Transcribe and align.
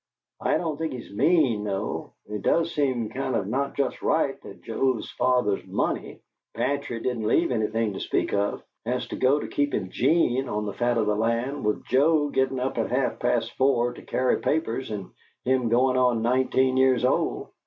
"I 0.41 0.57
don't 0.57 0.77
think 0.77 0.93
he's 0.93 1.13
mean, 1.13 1.63
though, 1.63 2.13
and 2.25 2.35
it 2.37 2.41
does 2.41 2.73
seem 2.73 3.09
kind 3.09 3.35
of 3.35 3.45
not 3.45 3.77
just 3.77 4.01
right 4.01 4.41
that 4.41 4.63
Joe's 4.63 5.11
father's 5.11 5.63
money 5.67 6.21
Bantry 6.55 6.99
didn't 7.01 7.27
leave 7.27 7.51
anything 7.51 7.93
to 7.93 7.99
speak 7.99 8.33
of 8.33 8.63
has 8.83 9.05
to 9.09 9.15
go 9.15 9.39
to 9.39 9.47
keepin' 9.47 9.91
'Gene 9.91 10.49
on 10.49 10.65
the 10.65 10.73
fat 10.73 10.97
of 10.97 11.05
the 11.05 11.15
land, 11.15 11.63
with 11.63 11.85
Joe 11.85 12.31
gittin' 12.31 12.59
up 12.59 12.79
at 12.79 12.89
half 12.89 13.19
past 13.19 13.51
four 13.57 13.93
to 13.93 14.01
carry 14.01 14.39
papers, 14.41 14.89
and 14.89 15.11
him 15.45 15.69
goin' 15.69 15.95
on 15.97 16.23
nineteen 16.23 16.77
years 16.77 17.05
old." 17.05 17.49